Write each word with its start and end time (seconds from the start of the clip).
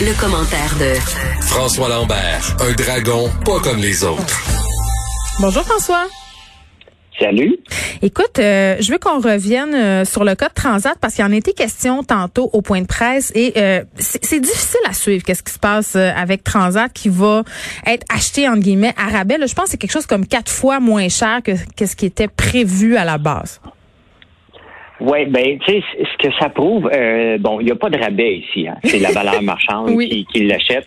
Le, 0.00 0.18
commentaire 0.18 0.74
de 0.78 0.94
François 1.42 1.90
Lambert, 1.90 2.56
un 2.60 2.72
dragon 2.72 3.28
pas 3.44 3.60
comme 3.60 3.78
les 3.78 4.02
autres. 4.02 4.40
Bonjour 5.38 5.62
François. 5.62 6.06
Salut. 7.18 7.58
Écoute, 8.00 8.38
euh, 8.38 8.76
je 8.80 8.92
veux 8.92 8.98
qu'on 8.98 9.20
revienne 9.20 9.74
euh, 9.74 10.04
sur 10.06 10.24
le 10.24 10.34
code 10.34 10.54
Transat 10.54 10.96
parce 10.98 11.14
qu'il 11.14 11.24
y 11.24 11.28
en 11.28 11.32
a 11.32 11.36
été 11.36 11.52
question 11.52 12.02
tantôt 12.02 12.48
au 12.54 12.62
point 12.62 12.80
de 12.80 12.86
presse 12.86 13.30
et 13.34 13.52
euh, 13.58 13.84
c'est 13.98 14.40
difficile 14.40 14.80
à 14.88 14.94
suivre 14.94 15.22
qu'est-ce 15.22 15.42
qui 15.42 15.52
se 15.52 15.58
passe 15.58 15.96
avec 15.96 16.44
Transat 16.44 16.90
qui 16.90 17.10
va 17.10 17.42
être 17.86 18.06
acheté 18.10 18.48
entre 18.48 18.60
guillemets 18.60 18.94
à 18.96 19.10
rabais. 19.10 19.36
je 19.46 19.54
pense 19.54 19.66
que 19.66 19.70
c'est 19.72 19.76
quelque 19.76 19.92
chose 19.92 20.06
comme 20.06 20.26
quatre 20.26 20.50
fois 20.50 20.80
moins 20.80 21.10
cher 21.10 21.40
que, 21.42 21.86
ce 21.86 21.94
qui 21.94 22.06
était 22.06 22.28
prévu 22.28 22.96
à 22.96 23.04
la 23.04 23.18
base. 23.18 23.60
Oui, 25.00 25.26
ben, 25.26 25.58
tu 25.60 25.72
sais, 25.72 25.82
ce 25.98 26.28
que 26.28 26.32
ça 26.38 26.48
prouve, 26.48 26.90
bon, 27.40 27.60
il 27.60 27.66
n'y 27.66 27.72
a 27.72 27.76
pas 27.76 27.90
de 27.90 27.98
rabais 27.98 28.38
ici. 28.38 28.68
Hein. 28.68 28.76
C'est 28.84 28.98
la 28.98 29.12
valeur 29.12 29.42
marchande 29.42 29.98
qui, 29.98 30.26
qui 30.26 30.46
l'achète. 30.46 30.86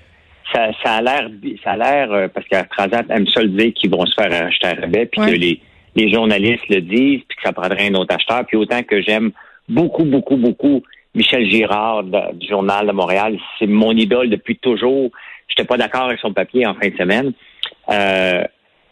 Ça, 0.54 0.70
ça 0.84 0.96
a 0.96 1.02
l'air, 1.02 1.30
ça 1.64 1.72
a 1.72 1.78
l'air, 1.78 2.30
parce 2.30 2.48
que 2.48 2.56
Transat 2.70 3.06
aime 3.10 3.28
ça 3.28 3.42
le 3.42 3.50
dire 3.50 3.74
qu'ils 3.74 3.90
vont 3.90 4.06
se 4.06 4.14
faire 4.14 4.46
acheter 4.46 4.68
à 4.68 4.74
rabais, 4.76 5.08
puis 5.08 5.22
que 5.22 5.32
les 5.32 5.60
les 5.96 6.12
journalistes 6.12 6.68
le 6.70 6.82
disent, 6.82 7.22
puis 7.28 7.38
que 7.38 7.44
ça 7.44 7.54
prendrait 7.54 7.90
un 7.90 7.96
autre 7.96 8.16
acheteur. 8.16 8.46
Puis 8.46 8.58
autant 8.58 8.84
que 8.84 9.02
j'aime 9.02 9.32
beaucoup, 9.70 10.04
beaucoup, 10.04 10.38
beaucoup 10.38 10.84
Michel 11.16 11.50
Girard 11.50 12.04
du 12.04 12.48
Journal 12.48 12.88
de 12.88 12.92
Montréal, 12.92 13.38
c'est 13.60 13.68
mon 13.68 13.92
idole 13.92 14.30
depuis 14.30 14.58
toujours. 14.58 15.12
Je 15.48 15.54
n'étais 15.54 15.68
pas 15.68 15.78
d'accord 15.78 16.04
avec 16.04 16.20
son 16.20 16.34
papier 16.34 16.66
en 16.66 16.74
fin 16.74 16.90
de 16.90 16.98
semaine. 16.98 17.34
Euh, 17.90 18.44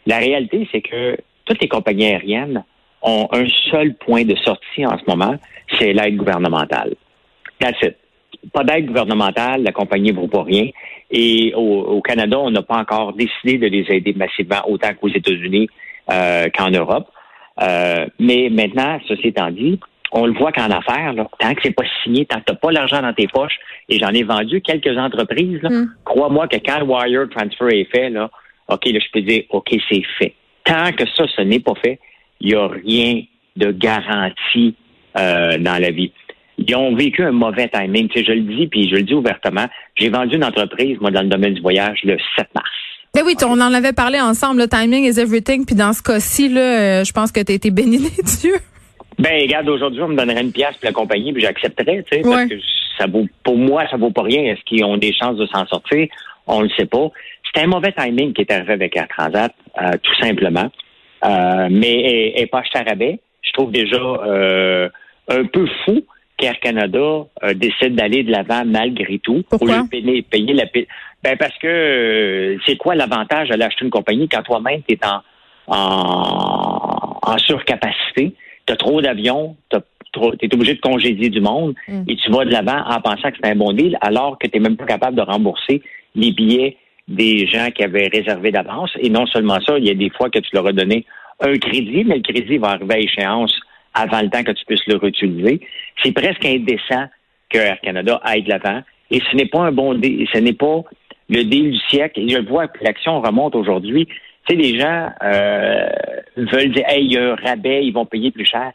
la 0.06 0.18
réalité, 0.18 0.68
c'est 0.70 0.82
que 0.82 1.16
toutes 1.44 1.60
les 1.60 1.68
compagnies 1.68 2.06
aériennes 2.06 2.64
ont 3.02 3.28
un 3.32 3.46
seul 3.70 3.94
point 3.94 4.24
de 4.24 4.36
sortie 4.36 4.86
en 4.86 4.98
ce 4.98 5.04
moment, 5.06 5.36
c'est 5.78 5.92
l'aide 5.92 6.16
gouvernementale. 6.16 6.94
That's 7.60 7.80
it. 7.82 7.96
Pas 8.52 8.64
d'aide 8.64 8.86
gouvernementale, 8.86 9.62
la 9.62 9.72
compagnie 9.72 10.12
ne 10.12 10.16
vaut 10.16 10.28
pas 10.28 10.42
rien. 10.42 10.68
Et 11.10 11.52
au 11.54 12.00
Canada, 12.00 12.38
on 12.38 12.50
n'a 12.50 12.62
pas 12.62 12.78
encore 12.78 13.12
décidé 13.12 13.58
de 13.58 13.66
les 13.66 13.84
aider 13.90 14.14
massivement 14.14 14.62
autant 14.66 14.94
qu'aux 14.94 15.08
États-Unis 15.08 15.68
euh, 16.10 16.48
qu'en 16.56 16.70
Europe. 16.70 17.08
Euh, 17.60 18.06
mais 18.18 18.48
maintenant, 18.50 18.98
ceci 19.06 19.28
étant 19.28 19.50
dit, 19.50 19.78
on 20.10 20.26
le 20.26 20.32
voit 20.32 20.52
qu'en 20.52 20.70
affaires, 20.70 21.14
tant 21.38 21.54
que 21.54 21.60
c'est 21.62 21.74
pas 21.74 21.84
signé, 22.02 22.26
tant 22.26 22.38
que 22.40 22.44
t'as 22.46 22.54
pas 22.54 22.72
l'argent 22.72 23.00
dans 23.00 23.12
tes 23.12 23.26
poches, 23.28 23.58
et 23.88 23.98
j'en 23.98 24.10
ai 24.10 24.22
vendu 24.22 24.60
quelques 24.60 24.96
entreprises, 24.98 25.62
hmm. 25.62 25.86
crois-moi 26.04 26.48
que 26.48 26.56
quand 26.56 26.80
le 26.80 26.84
wire 26.84 27.28
transfer 27.30 27.68
est 27.68 27.90
fait, 27.90 28.10
là, 28.10 28.30
OK, 28.68 28.84
là, 28.86 28.98
je 28.98 29.10
peux 29.12 29.22
dire, 29.22 29.44
OK, 29.50 29.68
c'est 29.88 30.02
fait. 30.18 30.34
Tant 30.64 30.92
que 30.92 31.04
ça, 31.16 31.24
ce 31.34 31.42
n'est 31.42 31.60
pas 31.60 31.74
fait, 31.82 31.98
il 32.42 32.48
n'y 32.48 32.54
a 32.54 32.66
rien 32.66 33.22
de 33.56 33.70
garanti 33.70 34.74
euh, 35.16 35.58
dans 35.58 35.80
la 35.80 35.90
vie. 35.90 36.12
Ils 36.58 36.74
ont 36.76 36.94
vécu 36.94 37.22
un 37.22 37.32
mauvais 37.32 37.68
timing. 37.68 38.08
Tu 38.08 38.18
sais, 38.18 38.24
je 38.26 38.32
le 38.32 38.42
dis, 38.42 38.66
puis 38.66 38.88
je 38.88 38.96
le 38.96 39.02
dis 39.02 39.14
ouvertement. 39.14 39.66
J'ai 39.96 40.10
vendu 40.10 40.36
une 40.36 40.44
entreprise, 40.44 40.98
moi, 41.00 41.10
dans 41.10 41.22
le 41.22 41.28
domaine 41.28 41.54
du 41.54 41.62
voyage, 41.62 42.00
le 42.04 42.16
7 42.36 42.48
mars. 42.54 42.68
Ben 43.14 43.22
oui, 43.26 43.34
on 43.44 43.60
en 43.60 43.74
avait 43.74 43.92
parlé 43.92 44.20
ensemble, 44.20 44.60
le 44.60 44.68
timing 44.68 45.04
is 45.04 45.20
everything. 45.20 45.66
Puis 45.66 45.74
dans 45.74 45.92
ce 45.92 46.02
cas-ci, 46.02 46.48
là, 46.48 46.60
euh, 46.60 47.04
je 47.04 47.12
pense 47.12 47.30
que 47.30 47.40
tu 47.40 47.52
as 47.52 47.54
été 47.54 47.70
béni 47.70 47.98
des 47.98 48.22
dieux. 48.22 48.56
Ben, 49.18 49.42
regarde, 49.42 49.68
aujourd'hui, 49.68 50.00
on 50.02 50.08
me 50.08 50.16
donnerait 50.16 50.40
une 50.40 50.52
pièce 50.52 50.74
pour 50.76 50.86
la 50.86 50.92
compagnie, 50.92 51.32
puis 51.32 51.42
j'accepterais, 51.42 52.04
tu 52.10 52.16
sais, 52.16 52.22
parce 52.22 52.46
que 52.46 52.54
ça 52.98 53.06
vaut, 53.06 53.26
pour 53.44 53.56
moi, 53.56 53.84
ça 53.90 53.96
vaut 53.96 54.10
pas 54.10 54.22
rien. 54.22 54.42
Est-ce 54.44 54.62
qu'ils 54.64 54.84
ont 54.84 54.96
des 54.96 55.12
chances 55.12 55.36
de 55.36 55.46
s'en 55.46 55.66
sortir? 55.66 56.06
On 56.46 56.62
le 56.62 56.70
sait 56.70 56.86
pas. 56.86 57.10
C'était 57.46 57.66
un 57.66 57.68
mauvais 57.68 57.92
timing 57.92 58.32
qui 58.32 58.40
est 58.40 58.50
arrivé 58.50 58.72
avec 58.72 58.96
Air 58.96 59.06
Transat, 59.08 59.52
euh, 59.80 59.90
tout 60.02 60.14
simplement. 60.22 60.70
Euh, 61.24 61.68
mais 61.70 62.32
elle 62.36 62.48
pas 62.48 62.62
à 62.74 62.82
rabais. 62.82 63.20
Je 63.42 63.52
trouve 63.52 63.70
déjà 63.70 63.98
un 65.28 65.44
peu 65.46 65.66
fou 65.84 66.04
qu'Air 66.36 66.58
Canada 66.60 67.26
décide 67.54 67.94
d'aller 67.94 68.22
de 68.22 68.32
l'avant 68.32 68.64
malgré 68.64 69.18
tout. 69.18 69.42
Pourquoi? 69.48 69.84
payer, 69.90 70.22
payer 70.22 70.54
la 70.54 70.66
ben 71.22 71.36
parce 71.36 71.56
que 71.58 71.66
euh, 71.66 72.58
c'est 72.66 72.76
quoi 72.76 72.94
l'avantage 72.94 73.48
d'aller 73.48 73.64
acheter 73.64 73.84
une 73.84 73.90
compagnie 73.90 74.28
quand 74.28 74.42
toi-même 74.42 74.82
tu 74.88 74.94
es 74.94 75.00
en, 75.06 75.20
en, 77.22 77.38
surcapacité, 77.38 78.34
tu 78.66 78.72
as 78.72 78.76
trop 78.76 79.00
d'avions, 79.00 79.56
tu 79.70 79.78
es 80.20 80.54
obligé 80.54 80.74
de 80.74 80.80
congédier 80.80 81.30
du 81.30 81.40
monde 81.40 81.74
mm. 81.86 82.02
et 82.08 82.16
tu 82.16 82.30
vas 82.30 82.44
de 82.44 82.50
l'avant 82.50 82.82
en 82.86 83.00
pensant 83.00 83.30
que 83.30 83.36
c'est 83.40 83.50
un 83.50 83.54
bon 83.54 83.72
deal 83.72 83.96
alors 84.00 84.38
que 84.38 84.48
tu 84.48 84.58
n'es 84.58 84.68
même 84.68 84.76
pas 84.76 84.84
capable 84.84 85.16
de 85.16 85.22
rembourser 85.22 85.82
les 86.14 86.32
billets 86.32 86.76
des 87.08 87.46
gens 87.46 87.68
qui 87.74 87.82
avaient 87.82 88.08
réservé 88.08 88.52
d'avance. 88.52 88.90
Et 88.98 89.10
non 89.10 89.26
seulement 89.26 89.60
ça, 89.60 89.78
il 89.78 89.86
y 89.86 89.90
a 89.90 89.94
des 89.94 90.10
fois 90.10 90.30
que 90.30 90.38
tu 90.38 90.50
leur 90.54 90.66
as 90.66 90.72
donné 90.72 91.04
un 91.40 91.58
crédit, 91.58 92.04
mais 92.04 92.16
le 92.16 92.22
crédit 92.22 92.58
va 92.58 92.70
arriver 92.70 92.94
à 92.94 92.98
échéance 92.98 93.54
avant 93.94 94.22
le 94.22 94.30
temps 94.30 94.42
que 94.42 94.52
tu 94.52 94.64
puisses 94.64 94.86
le 94.86 94.96
réutiliser. 94.96 95.60
C'est 96.02 96.12
presque 96.12 96.44
indécent 96.44 97.06
que 97.50 97.58
Air 97.58 97.80
Canada 97.80 98.20
aille 98.24 98.42
de 98.42 98.50
l'avant. 98.50 98.82
Et 99.10 99.20
ce 99.30 99.36
n'est 99.36 99.46
pas 99.46 99.60
un 99.60 99.72
bon 99.72 99.94
deal, 99.94 100.26
ce 100.32 100.38
n'est 100.38 100.54
pas 100.54 100.82
le 101.28 101.44
deal 101.44 101.72
du 101.72 101.78
siècle. 101.88 102.20
Et 102.20 102.28
je 102.28 102.38
vois 102.38 102.68
que 102.68 102.82
l'action 102.82 103.20
remonte 103.20 103.54
aujourd'hui. 103.54 104.06
Tu 104.06 104.14
sais, 104.48 104.54
les 104.56 104.78
gens 104.78 105.10
euh, 105.22 105.88
veulent 106.36 106.72
dire, 106.72 106.84
hey, 106.88 107.04
il 107.04 107.12
y 107.12 107.18
a 107.18 107.32
un 107.32 107.34
rabais, 107.34 107.84
ils 107.84 107.92
vont 107.92 108.06
payer 108.06 108.30
plus 108.30 108.46
cher. 108.46 108.72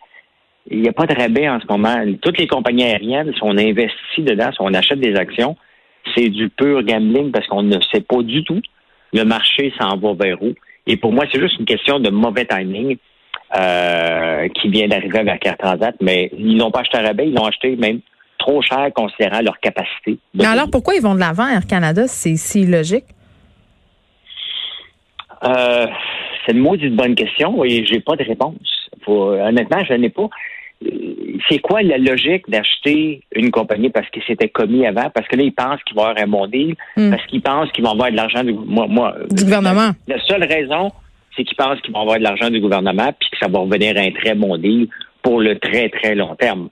Il 0.69 0.81
n'y 0.81 0.89
a 0.89 0.93
pas 0.93 1.05
de 1.05 1.15
rabais 1.15 1.49
en 1.49 1.59
ce 1.59 1.65
moment. 1.67 1.95
Toutes 2.21 2.37
les 2.37 2.47
compagnies 2.47 2.83
aériennes, 2.83 3.33
si 3.33 3.39
on 3.41 3.57
investit 3.57 4.21
dedans, 4.21 4.51
si 4.51 4.57
on 4.59 4.73
achète 4.73 4.99
des 4.99 5.15
actions, 5.15 5.55
c'est 6.15 6.29
du 6.29 6.49
pur 6.49 6.83
gambling 6.83 7.31
parce 7.31 7.47
qu'on 7.47 7.63
ne 7.63 7.79
sait 7.91 8.01
pas 8.01 8.21
du 8.21 8.43
tout 8.43 8.61
le 9.13 9.23
marché 9.23 9.73
s'en 9.79 9.97
va 9.97 10.13
vers 10.13 10.41
où. 10.41 10.53
Et 10.85 10.97
pour 10.97 11.11
moi, 11.11 11.25
c'est 11.31 11.39
juste 11.39 11.59
une 11.59 11.65
question 11.65 11.99
de 11.99 12.09
mauvais 12.09 12.45
timing 12.45 12.97
euh, 13.57 14.47
qui 14.49 14.69
vient 14.69 14.87
d'arriver 14.87 15.19
avec 15.19 15.45
Air 15.45 15.57
Transat, 15.57 15.95
mais 16.01 16.29
ils 16.37 16.57
n'ont 16.57 16.71
pas 16.71 16.81
acheté 16.81 16.97
un 16.97 17.03
rabais, 17.03 17.27
ils 17.27 17.33
l'ont 17.33 17.45
acheté 17.45 17.75
même 17.75 17.99
trop 18.37 18.61
cher 18.61 18.89
considérant 18.93 19.41
leur 19.41 19.59
capacité. 19.59 20.17
Mais 20.33 20.45
alors, 20.45 20.69
pourquoi 20.69 20.95
ils 20.95 21.01
vont 21.01 21.15
de 21.15 21.19
l'avant, 21.19 21.47
Air 21.47 21.65
Canada? 21.65 22.07
C'est 22.07 22.35
si 22.35 22.65
logique? 22.65 23.05
Euh, 25.43 25.87
c'est 26.45 26.53
une 26.53 26.59
maudite 26.59 26.95
bonne 26.95 27.15
question 27.15 27.63
et 27.63 27.85
j'ai 27.85 27.99
pas 27.99 28.15
de 28.15 28.23
réponse. 28.23 28.89
honnêtement, 29.07 29.83
je 29.87 29.93
n'ai 29.93 30.09
pas. 30.09 30.29
C'est 31.49 31.59
quoi 31.59 31.81
la 31.81 31.97
logique 31.97 32.49
d'acheter 32.49 33.21
une 33.33 33.51
compagnie 33.51 33.89
parce 33.89 34.09
que 34.09 34.19
c'était 34.27 34.49
commis 34.49 34.85
avant? 34.85 35.09
Parce 35.13 35.27
que 35.27 35.35
là, 35.35 35.43
ils 35.43 35.53
pensent 35.53 35.81
qu'ils 35.83 35.95
vont 35.95 36.03
avoir 36.03 36.23
un 36.23 36.27
bon 36.27 36.47
deal, 36.47 36.75
hmm. 36.95 37.09
parce 37.09 37.25
qu'ils 37.27 37.41
pensent 37.41 37.71
qu'ils 37.71 37.83
vont 37.83 37.91
avoir 37.91 38.11
de 38.11 38.15
l'argent 38.15 38.43
du, 38.43 38.53
du 38.53 39.43
gouvernement. 39.43 39.91
La, 40.07 40.19
seule 40.25 40.43
raison, 40.43 40.91
c'est 41.35 41.43
qu'ils 41.43 41.57
pensent 41.57 41.79
qu'ils 41.81 41.93
vont 41.93 42.01
avoir 42.01 42.17
de 42.17 42.23
l'argent 42.23 42.49
du 42.49 42.59
gouvernement 42.59 43.11
puis 43.19 43.29
que 43.29 43.37
ça 43.39 43.47
va 43.47 43.59
revenir 43.59 43.97
à 43.97 44.01
un 44.01 44.11
très 44.11 44.35
bon 44.35 44.57
deal 44.57 44.87
pour 45.21 45.39
le 45.39 45.57
très, 45.57 45.89
très 45.89 46.15
long 46.15 46.35
terme. 46.35 46.69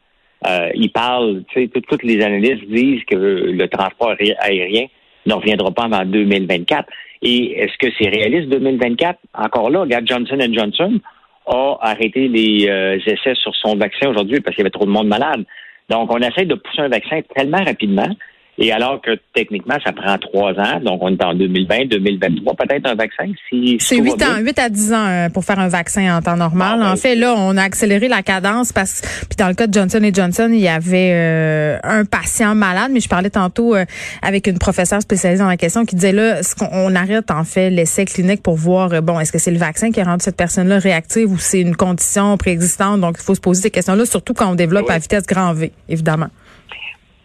Euh, 0.48 0.70
ils 0.76 0.92
parlent, 0.92 1.44
tu 1.50 1.64
sais, 1.64 1.82
toutes 1.88 2.04
les 2.04 2.22
analystes 2.24 2.66
disent 2.70 3.04
que 3.10 3.16
le 3.16 3.68
transport 3.68 4.16
aérien 4.40 4.86
ne 5.26 5.34
reviendra 5.34 5.72
pas 5.72 5.84
avant 5.84 6.06
2024. 6.06 6.88
Et 7.22 7.60
est-ce 7.60 7.78
que 7.80 7.92
c'est 7.98 8.10
réaliste 8.10 8.50
2024? 8.50 9.20
Encore 9.34 9.70
là, 9.70 9.82
regarde, 9.82 10.08
Johnson 10.08 10.38
Johnson 10.52 11.00
a 11.48 11.78
arrêté 11.82 12.28
les 12.28 12.68
euh, 12.70 12.98
essais 13.06 13.36
sur 13.36 13.56
son 13.56 13.76
vaccin 13.76 14.10
aujourd'hui 14.10 14.40
parce 14.40 14.56
qu'il 14.56 14.64
y 14.64 14.66
avait 14.66 14.72
trop 14.72 14.86
de 14.86 14.92
monde 14.92 15.08
malade. 15.08 15.46
Donc, 15.90 16.12
on 16.12 16.18
essaie 16.18 16.46
de 16.46 16.56
pousser 16.56 16.82
un 16.82 16.90
vaccin 16.90 17.22
tellement 17.36 17.64
rapidement 17.64 18.10
et 18.58 18.72
alors 18.72 19.02
que 19.02 19.12
techniquement, 19.34 19.76
ça 19.84 19.92
prend 19.92 20.18
trois 20.18 20.54
ans, 20.54 20.80
donc 20.82 21.00
on 21.02 21.10
est 21.10 21.24
en 21.24 21.34
2020, 21.34 21.88
2023, 21.90 22.54
peut-être 22.56 22.90
un 22.90 22.96
vaccin. 22.96 23.26
Si, 23.50 23.78
c'est 23.80 23.98
huit 23.98 24.22
ans, 24.24 24.38
huit 24.40 24.58
à 24.58 24.70
dix 24.70 24.94
ans 24.94 25.06
euh, 25.08 25.30
pour 25.30 25.44
faire 25.44 25.60
un 25.60 25.68
vaccin 25.68 26.18
en 26.18 26.22
temps 26.22 26.38
normal. 26.38 26.80
Ah, 26.82 26.94
en 26.94 26.96
fait, 26.96 27.16
là, 27.16 27.34
on 27.38 27.58
a 27.58 27.64
accéléré 27.64 28.08
la 28.08 28.24
cadence 28.24 28.72
parce 28.72 29.02
puis 29.02 29.36
dans 29.38 29.50
le 29.50 29.56
cas 29.56 29.68
de 29.68 29.74
Johnson 29.74 30.00
Johnson, 30.14 30.50
il 30.52 30.60
y 30.60 30.70
avait 30.70 31.12
euh, 31.14 31.78
un 31.84 32.06
patient 32.06 32.56
malade, 32.56 32.92
mais 32.94 33.02
je 33.02 33.10
parlais 33.10 33.30
tantôt 33.30 33.76
euh, 33.76 33.84
avec 34.22 34.48
une 34.48 34.58
professeure 34.58 35.02
spécialisée 35.02 35.44
dans 35.44 35.50
la 35.50 35.58
question 35.58 35.84
qui 35.84 35.96
disait 35.96 36.14
là, 36.14 36.42
ce 36.42 36.56
qu'on 36.56 36.96
arrête 36.96 37.32
en 37.32 37.44
fait 37.44 37.70
l'essai 37.70 38.06
clinique 38.06 38.42
pour 38.42 38.56
voir 38.56 39.02
bon, 39.02 39.20
est-ce 39.20 39.34
que 39.34 39.40
c'est 39.40 39.52
le 39.52 39.58
vaccin 39.58 39.92
qui 39.92 40.00
a 40.00 40.06
rendu 40.06 40.24
cette 40.24 40.38
personne-là 40.38 40.80
réactive 40.80 41.30
ou 41.30 41.38
c'est 41.38 41.60
une 41.60 41.76
condition 41.76 42.38
préexistante. 42.38 43.02
Donc, 43.02 43.18
il 43.20 43.24
faut 43.24 43.36
se 43.36 43.42
poser 43.42 43.64
ces 43.64 43.72
questions-là, 43.72 44.06
surtout 44.06 44.34
quand 44.34 44.50
on 44.50 44.56
développe 44.56 44.90
à 44.90 44.98
vitesse 44.98 45.26
grand 45.26 45.54
V, 45.54 45.72
évidemment. 45.90 46.28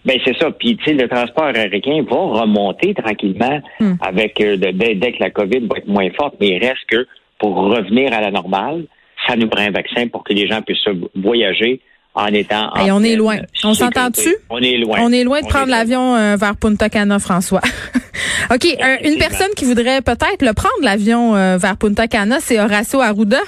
Ben 0.05 0.19
c'est 0.25 0.37
ça. 0.39 0.51
Puis 0.51 0.77
tu 0.77 0.85
sais, 0.85 0.93
le 0.95 1.09
transport 1.09 1.45
aérien 1.45 2.03
va 2.03 2.17
remonter 2.17 2.95
tranquillement 2.95 3.61
hmm. 3.81 3.95
avec 4.01 4.41
euh, 4.41 4.57
dès, 4.57 5.13
que 5.13 5.21
la 5.21 5.31
COVID 5.31 5.61
va 5.61 5.79
être 5.79 5.89
moins 5.89 6.09
forte, 6.17 6.35
mais 6.41 6.49
il 6.49 6.59
reste 6.59 6.85
que 6.89 7.07
pour 7.39 7.55
revenir 7.57 8.13
à 8.13 8.21
la 8.21 8.31
normale, 8.31 8.85
ça 9.27 9.37
nous 9.37 9.49
prend 9.49 9.63
un 9.63 9.71
vaccin 9.71 10.09
pour 10.09 10.25
que 10.25 10.33
les 10.33 10.47
gens 10.47 10.63
puissent 10.63 10.89
voyager 11.15 11.81
en 12.15 12.27
étant. 12.27 12.73
Et 12.85 12.91
on 12.91 13.03
est 13.03 13.17
loin. 13.17 13.39
On 13.65 13.75
s'entend-tu? 13.75 14.35
On 14.49 14.59
est 14.59 14.79
loin. 14.79 14.99
On 15.03 15.13
est 15.13 15.25
loin 15.25 15.41
de 15.43 15.47
prendre 15.47 15.69
l'avion 15.69 16.17
euh, 16.17 16.37
vers 16.37 16.57
Punta 16.57 16.89
Cana, 16.89 17.19
François. 17.19 17.61
OK. 18.53 18.65
une 19.05 19.19
personne 19.19 19.51
qui 19.57 19.65
voudrait 19.65 20.03
peut-être 20.03 20.43
le 20.43 20.53
prendre, 20.53 20.83
l'avion 20.83 21.37
euh, 21.37 21.57
vers 21.57 21.77
Punta 21.77 22.09
Cana, 22.09 22.39
c'est 22.41 22.59
Horacio 22.59 23.01
Arruda. 23.01 23.41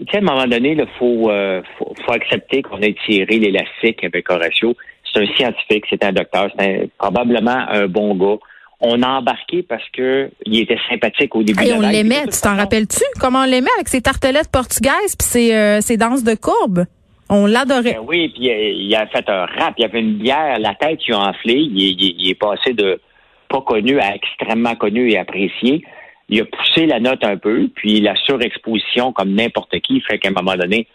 Tu 0.00 0.06
sais, 0.10 0.16
à 0.16 0.20
un 0.20 0.24
moment 0.24 0.46
donné, 0.46 0.72
il 0.72 0.86
faut, 0.98 1.30
euh, 1.30 1.62
faut, 1.78 1.94
faut, 2.04 2.12
accepter 2.12 2.62
qu'on 2.62 2.80
ait 2.80 2.96
tiré 3.06 3.38
l'élastique 3.38 4.02
avec 4.02 4.30
Horacio. 4.30 4.74
C'est 5.12 5.22
un 5.22 5.26
scientifique, 5.34 5.84
c'est 5.90 6.04
un 6.04 6.12
docteur, 6.12 6.50
c'est 6.58 6.88
probablement 6.98 7.66
un 7.68 7.86
bon 7.86 8.14
gars 8.14 8.38
on 8.80 9.02
a 9.02 9.08
embarqué 9.08 9.62
parce 9.62 9.86
que 9.92 10.30
il 10.46 10.60
était 10.60 10.78
sympathique 10.88 11.34
au 11.36 11.42
début. 11.42 11.62
Et 11.64 11.72
on 11.74 11.80
l'aimait, 11.80 12.26
tu 12.26 12.40
t'en 12.40 12.56
rappelles-tu? 12.56 13.04
Comment 13.20 13.40
on 13.40 13.44
l'aimait 13.44 13.70
avec 13.76 13.88
ses 13.88 14.00
tartelettes 14.00 14.50
portugaises 14.50 15.16
puis 15.18 15.28
ses, 15.28 15.54
euh, 15.54 15.80
ses 15.80 15.96
danses 15.96 16.24
de 16.24 16.34
courbe? 16.34 16.86
On 17.28 17.46
l'adorait. 17.46 17.92
Ben 17.92 18.04
oui, 18.08 18.30
puis 18.30 18.50
euh, 18.50 18.72
il 18.74 18.94
a 18.94 19.06
fait 19.06 19.28
un 19.28 19.44
rap, 19.44 19.74
il 19.78 19.84
avait 19.84 20.00
une 20.00 20.14
bière, 20.14 20.58
la 20.58 20.74
tête 20.74 20.98
qui 20.98 21.12
a 21.12 21.18
enflé, 21.18 21.54
il, 21.54 22.30
est 22.30 22.34
passé 22.34 22.72
de 22.72 23.00
pas 23.48 23.60
connu 23.60 24.00
à 24.00 24.14
extrêmement 24.14 24.74
connu 24.74 25.10
et 25.10 25.18
apprécié. 25.18 25.84
Il 26.30 26.40
a 26.40 26.44
poussé 26.44 26.86
la 26.86 27.00
note 27.00 27.24
un 27.24 27.36
peu, 27.36 27.68
puis 27.74 28.00
la 28.00 28.14
surexposition, 28.16 29.12
comme 29.12 29.34
n'importe 29.34 29.78
qui, 29.80 30.00
fait 30.00 30.18
qu'à 30.18 30.30
un 30.30 30.32
moment 30.32 30.56
donné, 30.56 30.86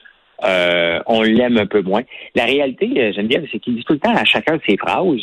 euh, 0.43 0.99
on 1.05 1.21
l'aime 1.21 1.57
un 1.57 1.65
peu 1.65 1.81
moins. 1.81 2.01
La 2.33 2.45
réalité, 2.45 3.13
Geneviève, 3.13 3.45
c'est 3.51 3.59
qu'il 3.59 3.75
dit 3.75 3.83
tout 3.83 3.93
le 3.93 3.99
temps 3.99 4.15
à 4.15 4.25
chacun 4.25 4.55
de 4.55 4.61
ses 4.67 4.77
phrases, 4.77 5.21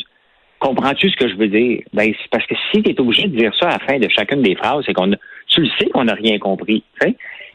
Comprends-tu 0.63 1.09
ce 1.09 1.17
que 1.17 1.27
je 1.27 1.35
veux 1.35 1.49
dire? 1.49 1.81
Ben, 1.91 2.13
c'est 2.17 2.29
parce 2.31 2.45
que 2.45 2.55
si 2.71 2.81
tu 2.81 2.89
es 2.89 3.01
obligé 3.01 3.27
de 3.27 3.35
dire 3.37 3.51
ça 3.59 3.67
à 3.67 3.71
la 3.71 3.79
fin 3.79 3.99
de 3.99 4.07
chacune 4.07 4.41
des 4.41 4.55
phrases, 4.55 4.83
c'est 4.85 4.93
qu'on 4.93 5.11
tu 5.49 5.59
le 5.59 5.67
sais 5.77 5.89
qu'on 5.89 6.05
n'a 6.05 6.13
rien 6.13 6.39
compris. 6.39 6.85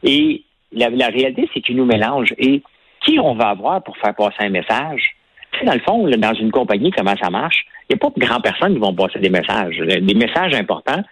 Et 0.02 0.42
la, 0.72 0.88
réalité, 1.08 1.48
c'est 1.54 1.62
qu'il 1.62 1.76
nous 1.76 1.86
mélange. 1.86 2.34
Et 2.36 2.62
qui 3.06 3.18
on 3.18 3.34
va 3.34 3.48
avoir 3.48 3.82
pour 3.82 3.96
faire 3.96 4.14
passer 4.14 4.36
un 4.40 4.50
message? 4.50 5.16
Tu 5.52 5.60
sais, 5.60 5.64
dans 5.64 5.72
le 5.72 5.80
fond, 5.80 6.06
dans 6.06 6.34
une 6.34 6.50
compagnie, 6.50 6.90
comment 6.90 7.14
ça 7.18 7.30
marche? 7.30 7.64
Il 7.88 7.94
n'y 7.94 7.98
a 7.98 7.98
pas 7.98 8.12
de 8.14 8.20
grandes 8.20 8.42
personnes 8.42 8.74
qui 8.74 8.80
vont 8.80 8.92
passer 8.92 9.20
des 9.20 9.30
messages. 9.30 9.78
Des 9.78 10.14
messages 10.14 10.52
importants, 10.52 11.02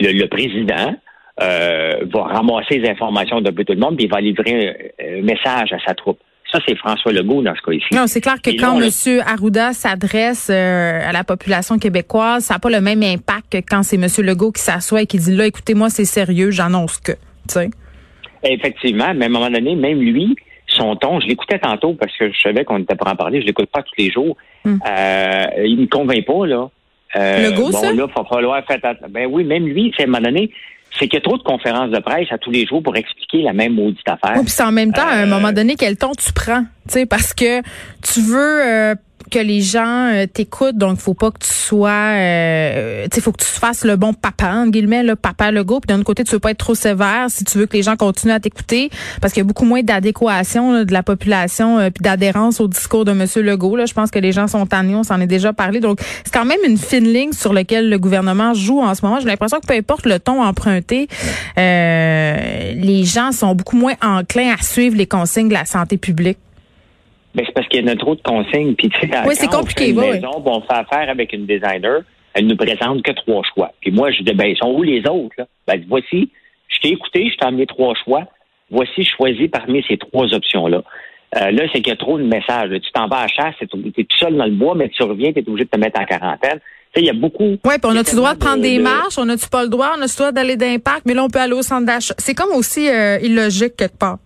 le, 0.00 0.26
président 0.26 0.94
euh, 1.42 2.04
va 2.12 2.22
ramasser 2.22 2.78
les 2.78 2.88
informations 2.88 3.40
d'un 3.40 3.52
peu 3.52 3.64
tout 3.64 3.72
le 3.72 3.80
monde, 3.80 3.96
puis 3.96 4.06
il 4.06 4.10
va 4.10 4.20
livrer 4.20 4.92
un 5.00 5.22
message 5.22 5.72
à 5.72 5.78
sa 5.86 5.94
troupe. 5.94 6.18
Ça, 6.52 6.60
c'est 6.66 6.76
François 6.76 7.12
Legault 7.12 7.42
dans 7.42 7.54
ce 7.56 7.60
cas 7.60 7.72
ci 7.72 7.94
Non, 7.94 8.06
c'est 8.06 8.20
clair 8.20 8.40
que 8.40 8.50
quand 8.50 8.80
M. 8.80 9.22
Arruda 9.26 9.72
s'adresse 9.72 10.48
euh, 10.48 11.00
à 11.08 11.12
la 11.12 11.24
population 11.24 11.76
québécoise, 11.78 12.44
ça 12.44 12.54
n'a 12.54 12.60
pas 12.60 12.70
le 12.70 12.80
même 12.80 13.02
impact 13.02 13.52
que 13.52 13.58
quand 13.58 13.82
c'est 13.82 13.96
M. 13.96 14.06
Legault 14.24 14.52
qui 14.52 14.62
s'assoit 14.62 15.02
et 15.02 15.06
qui 15.06 15.18
dit 15.18 15.34
là, 15.34 15.46
écoutez, 15.46 15.74
moi, 15.74 15.90
c'est 15.90 16.04
sérieux, 16.04 16.52
j'annonce 16.52 16.98
que. 16.98 17.12
sais. 17.48 17.70
Effectivement, 18.44 19.12
mais 19.14 19.24
à 19.24 19.28
un 19.28 19.32
moment 19.32 19.50
donné, 19.50 19.74
même 19.74 20.00
lui, 20.00 20.36
son 20.68 20.94
ton, 20.94 21.20
je 21.20 21.26
l'écoutais 21.26 21.58
tantôt 21.58 21.94
parce 21.94 22.16
que 22.16 22.30
je 22.30 22.40
savais 22.40 22.64
qu'on 22.64 22.78
était 22.78 22.94
pour 22.94 23.08
en 23.08 23.16
parler, 23.16 23.40
je 23.40 23.46
l'écoute 23.46 23.70
pas 23.70 23.82
tous 23.82 23.94
les 23.98 24.10
jours. 24.10 24.36
Hmm. 24.64 24.78
Euh, 24.88 25.44
il 25.64 25.80
me 25.80 25.86
convainc 25.86 26.24
pas, 26.24 26.46
là. 26.46 26.68
Euh, 27.16 27.50
Legault, 27.50 27.70
bon, 27.70 27.80
ça? 27.80 27.86
là, 27.86 27.92
il 27.92 28.00
va 28.00 28.24
falloir 28.24 28.64
faire 28.64 28.94
Ben 29.10 29.26
oui, 29.30 29.44
même 29.44 29.66
lui, 29.66 29.92
à 29.98 30.02
un 30.02 30.06
moment 30.06 30.20
donné, 30.20 30.50
c'est 30.98 31.08
qu'il 31.08 31.14
y 31.14 31.16
a 31.18 31.20
trop 31.20 31.36
de 31.36 31.42
conférences 31.42 31.90
de 31.90 31.98
presse 31.98 32.28
à 32.30 32.38
tous 32.38 32.50
les 32.50 32.66
jours 32.66 32.82
pour 32.82 32.96
expliquer 32.96 33.42
la 33.42 33.52
même 33.52 33.74
maudite 33.74 34.08
affaire. 34.08 34.36
Oui, 34.36 34.44
puis 34.44 34.50
c'est 34.50 34.62
en 34.62 34.72
même 34.72 34.92
temps, 34.92 35.06
à 35.06 35.14
un 35.14 35.26
moment 35.26 35.48
euh, 35.48 35.52
donné, 35.52 35.76
quel 35.76 35.96
ton 35.96 36.12
tu 36.12 36.32
prends? 36.32 36.62
Tu 36.88 36.94
sais, 36.94 37.06
parce 37.06 37.34
que 37.34 37.60
tu 38.02 38.20
veux 38.20 38.62
euh, 38.62 38.94
que 39.30 39.38
les 39.38 39.60
gens 39.60 40.12
euh, 40.12 40.26
t'écoutent, 40.26 40.76
donc 40.76 40.98
faut 40.98 41.14
pas 41.14 41.30
que 41.30 41.38
tu 41.38 41.52
sois, 41.52 41.90
euh, 41.90 43.06
tu 43.12 43.20
faut 43.20 43.32
que 43.32 43.42
tu 43.42 43.50
fasses 43.50 43.84
le 43.84 43.96
bon 43.96 44.12
papa, 44.12 44.52
en 44.54 44.68
guillemets, 44.68 45.02
le 45.02 45.16
papa 45.16 45.50
Legault. 45.50 45.80
Puis 45.80 45.94
d'un 45.94 46.02
côté, 46.02 46.24
tu 46.24 46.32
veux 46.32 46.38
pas 46.38 46.52
être 46.52 46.58
trop 46.58 46.74
sévère 46.74 47.26
si 47.28 47.44
tu 47.44 47.58
veux 47.58 47.66
que 47.66 47.76
les 47.76 47.82
gens 47.82 47.96
continuent 47.96 48.32
à 48.32 48.40
t'écouter, 48.40 48.90
parce 49.20 49.32
qu'il 49.32 49.40
y 49.40 49.46
a 49.46 49.46
beaucoup 49.46 49.64
moins 49.64 49.82
d'adéquation 49.82 50.84
de 50.84 50.92
la 50.92 51.02
population 51.02 51.78
euh, 51.78 51.90
puis 51.90 52.02
d'adhérence 52.02 52.60
au 52.60 52.68
discours 52.68 53.04
de 53.04 53.12
Monsieur 53.12 53.42
Legault. 53.42 53.76
Là, 53.76 53.86
je 53.86 53.94
pense 53.94 54.10
que 54.10 54.18
les 54.18 54.32
gens 54.32 54.46
sont 54.46 54.66
tannés, 54.66 54.94
on 54.94 55.02
s'en 55.02 55.20
est 55.20 55.26
déjà 55.26 55.52
parlé. 55.52 55.80
Donc 55.80 56.00
c'est 56.24 56.32
quand 56.32 56.44
même 56.44 56.60
une 56.66 56.78
fine 56.78 57.12
ligne 57.12 57.32
sur 57.32 57.52
laquelle 57.52 57.90
le 57.90 57.98
gouvernement 57.98 58.54
joue 58.54 58.80
en 58.80 58.94
ce 58.94 59.04
moment. 59.04 59.20
J'ai 59.20 59.26
l'impression 59.26 59.58
que 59.60 59.66
peu 59.66 59.74
importe 59.74 60.06
le 60.06 60.18
ton 60.18 60.42
emprunté, 60.42 61.08
euh, 61.58 62.72
les 62.74 63.04
gens 63.04 63.32
sont 63.32 63.54
beaucoup 63.54 63.76
moins 63.76 63.94
enclins 64.02 64.54
à 64.58 64.62
suivre 64.62 64.96
les 64.96 65.06
consignes 65.06 65.48
de 65.48 65.54
la 65.54 65.64
santé 65.64 65.96
publique. 65.96 66.38
Ben, 67.36 67.44
c'est 67.46 67.52
parce 67.52 67.68
qu'il 67.68 67.84
y 67.84 67.88
a 67.88 67.96
trop 67.96 68.14
de 68.14 68.22
consignes. 68.22 68.74
Puis, 68.74 68.88
tu 68.88 68.98
sais, 68.98 69.10
oui, 69.26 69.34
c'est 69.34 69.46
compliqué. 69.46 69.92
On 69.94 70.00
fait 70.00 70.06
une 70.06 70.14
maison, 70.14 70.42
on 70.42 70.60
fait 70.62 70.72
affaire 70.72 71.10
avec 71.10 71.34
une 71.34 71.44
designer. 71.44 72.00
Elle 72.32 72.46
nous 72.46 72.56
présente 72.56 73.02
que 73.02 73.12
trois 73.12 73.42
choix. 73.54 73.72
Puis 73.82 73.90
moi, 73.90 74.10
je 74.10 74.22
dis, 74.22 74.32
ben, 74.32 74.46
ils 74.46 74.56
sont 74.56 74.70
où 74.70 74.82
les 74.82 75.00
autres? 75.06 75.34
Là? 75.36 75.46
Ben, 75.66 75.84
voici, 75.86 76.30
je 76.68 76.80
t'ai 76.80 76.88
écouté, 76.88 77.28
je 77.30 77.36
t'ai 77.36 77.44
amené 77.44 77.66
trois 77.66 77.94
choix. 78.04 78.24
Voici, 78.70 79.04
choisi 79.04 79.48
parmi 79.48 79.84
ces 79.86 79.98
trois 79.98 80.32
options-là. 80.32 80.82
Euh, 81.36 81.50
là, 81.50 81.64
c'est 81.72 81.82
qu'il 81.82 81.88
y 81.88 81.92
a 81.92 81.96
trop 81.96 82.18
de 82.18 82.24
messages. 82.24 82.70
Tu 82.70 82.90
t'en 82.92 83.06
vas 83.06 83.18
à 83.18 83.22
la 83.22 83.28
chasse, 83.28 83.54
tu 83.58 83.64
es 83.64 84.04
tout 84.04 84.16
seul 84.16 84.34
dans 84.34 84.46
le 84.46 84.52
bois, 84.52 84.74
mais 84.74 84.88
tu 84.88 85.02
reviens, 85.02 85.32
tu 85.32 85.40
es 85.40 85.48
obligé 85.48 85.64
de 85.64 85.70
te 85.70 85.78
mettre 85.78 86.00
en 86.00 86.04
quarantaine. 86.04 86.58
Tu 86.94 87.00
sais, 87.00 87.00
il 87.00 87.06
y 87.06 87.10
a 87.10 87.12
beaucoup. 87.12 87.44
Oui, 87.44 87.58
puis 87.62 87.80
on 87.84 87.96
a-tu 87.96 88.12
le 88.12 88.16
droit 88.16 88.34
de 88.34 88.38
prendre 88.38 88.62
des 88.62 88.78
marches? 88.78 89.18
On 89.18 89.28
a-tu 89.28 89.48
pas 89.48 89.62
le 89.62 89.68
droit? 89.68 89.90
On 89.98 90.02
a-tu 90.02 90.14
le 90.14 90.18
droit 90.18 90.32
d'aller 90.32 90.56
d'impact? 90.56 91.02
Mais 91.04 91.12
là, 91.12 91.24
on 91.24 91.28
peut 91.28 91.40
aller 91.40 91.52
au 91.52 91.62
centre 91.62 91.84
d'achat. 91.84 92.14
C'est 92.16 92.34
comme 92.34 92.52
aussi 92.54 92.88
euh, 92.88 93.18
illogique 93.20 93.76
quelque 93.76 93.98
part. 93.98 94.18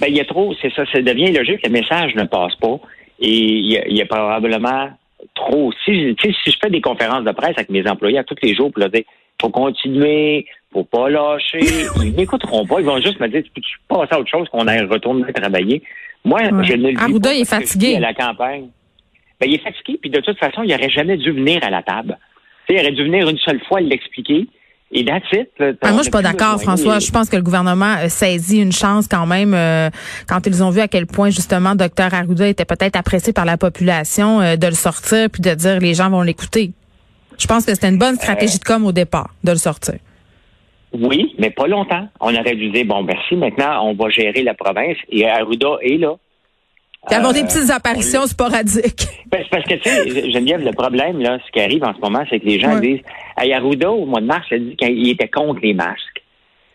Ben, 0.00 0.06
il 0.08 0.16
y 0.16 0.20
a 0.20 0.24
trop, 0.24 0.54
c'est 0.60 0.72
ça, 0.72 0.84
ça 0.90 1.02
devient 1.02 1.30
logique, 1.30 1.60
le 1.62 1.70
message 1.70 2.14
ne 2.14 2.24
passe 2.24 2.56
pas. 2.56 2.80
Et 3.20 3.28
il 3.28 3.96
y 3.96 4.00
a, 4.00 4.06
probablement 4.06 4.88
trop. 5.34 5.70
Si, 5.84 6.16
si 6.22 6.32
je 6.50 6.56
fais 6.60 6.70
des 6.70 6.80
conférences 6.80 7.24
de 7.24 7.32
presse 7.32 7.52
avec 7.56 7.68
mes 7.68 7.86
employés 7.86 8.18
à 8.18 8.24
tous 8.24 8.36
les 8.42 8.54
jours 8.54 8.72
pour 8.72 8.80
leur 8.80 8.88
dire 8.88 9.04
faut 9.40 9.50
continuer, 9.50 10.46
faut 10.72 10.84
pas 10.84 11.08
lâcher, 11.08 11.60
ils 12.02 12.14
n'écouteront 12.14 12.66
pas, 12.66 12.80
ils 12.80 12.86
vont 12.86 13.00
juste 13.00 13.20
me 13.20 13.28
dire 13.28 13.42
tu 13.42 13.50
peux 13.88 13.96
passer 13.96 14.14
à 14.14 14.20
autre 14.20 14.30
chose 14.30 14.48
qu'on 14.48 14.66
aille 14.66 14.84
retourner 14.84 15.30
travailler? 15.32 15.82
Moi, 16.24 16.40
je 16.62 16.74
ne 16.74 16.88
le 16.88 16.92
dis 16.92 17.02
Arruda 17.02 17.34
est 17.34 17.48
fatigué. 17.48 17.96
À 17.96 18.00
la 18.00 18.14
campagne. 18.14 18.68
Ben, 19.40 19.48
il 19.48 19.54
est 19.54 19.62
fatigué, 19.62 19.98
puis 20.00 20.10
de 20.10 20.20
toute 20.20 20.38
façon, 20.38 20.62
il 20.62 20.70
n'aurait 20.70 20.90
jamais 20.90 21.16
dû 21.16 21.32
venir 21.32 21.64
à 21.64 21.70
la 21.70 21.82
table. 21.82 22.18
il 22.68 22.78
aurait 22.78 22.92
dû 22.92 23.04
venir 23.04 23.28
une 23.28 23.38
seule 23.38 23.60
fois 23.64 23.80
l'expliquer. 23.80 24.46
Et 24.92 25.04
that's 25.04 25.22
ah, 25.60 25.92
moi, 25.92 25.98
je 25.98 26.02
suis 26.02 26.10
pas 26.10 26.22
d'accord, 26.22 26.60
François. 26.60 26.98
Je 26.98 27.12
pense 27.12 27.30
que 27.30 27.36
le 27.36 27.42
gouvernement 27.42 28.08
saisit 28.08 28.60
une 28.60 28.72
chance 28.72 29.06
quand 29.06 29.24
même 29.24 29.54
euh, 29.54 29.88
quand 30.26 30.44
ils 30.46 30.64
ont 30.64 30.70
vu 30.70 30.80
à 30.80 30.88
quel 30.88 31.06
point 31.06 31.30
justement 31.30 31.76
Dr 31.76 32.12
Arruda 32.12 32.48
était 32.48 32.64
peut-être 32.64 32.96
apprécié 32.96 33.32
par 33.32 33.44
la 33.44 33.56
population 33.56 34.40
euh, 34.40 34.56
de 34.56 34.66
le 34.66 34.74
sortir 34.74 35.30
puis 35.30 35.42
de 35.42 35.54
dire 35.54 35.78
les 35.78 35.94
gens 35.94 36.10
vont 36.10 36.22
l'écouter. 36.22 36.72
Je 37.38 37.46
pense 37.46 37.64
que 37.64 37.72
c'était 37.72 37.88
une 37.88 37.98
bonne 37.98 38.16
stratégie 38.16 38.58
de 38.58 38.64
com 38.64 38.84
au 38.84 38.92
départ 38.92 39.30
de 39.44 39.52
le 39.52 39.58
sortir. 39.58 39.94
Oui, 40.92 41.34
mais 41.38 41.50
pas 41.50 41.68
longtemps. 41.68 42.08
On 42.20 42.34
aurait 42.34 42.56
dû 42.56 42.70
dire 42.70 42.84
bon 42.84 43.04
merci, 43.04 43.36
maintenant 43.36 43.86
on 43.86 43.94
va 43.94 44.10
gérer 44.10 44.42
la 44.42 44.54
province 44.54 44.96
et 45.08 45.28
Arruda 45.28 45.76
est 45.82 45.98
là. 45.98 46.16
Il 47.08 47.16
y 47.16 47.32
des 47.32 47.42
petites 47.42 47.70
apparitions 47.70 48.26
sporadiques. 48.26 49.06
Ben, 49.26 49.42
c'est 49.42 49.50
parce 49.50 49.64
que, 49.64 49.74
tu 49.74 49.88
sais, 49.88 50.30
Geneviève, 50.30 50.62
le 50.62 50.72
problème, 50.72 51.20
là, 51.20 51.38
ce 51.46 51.50
qui 51.50 51.60
arrive 51.60 51.82
en 51.82 51.94
ce 51.94 52.00
moment, 52.00 52.24
c'est 52.28 52.40
que 52.40 52.46
les 52.46 52.60
gens 52.60 52.78
disent, 52.78 53.00
à 53.36 53.42
Arruda, 53.56 53.90
au 53.90 54.04
mois 54.04 54.20
de 54.20 54.26
mars, 54.26 54.46
il 54.50 54.54
a 54.54 54.58
dit 54.58 54.76
qu'il 54.76 55.08
était 55.08 55.28
contre 55.28 55.60
les 55.62 55.72
masques. 55.72 56.22